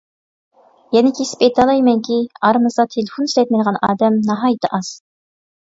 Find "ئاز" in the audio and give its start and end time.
4.79-4.93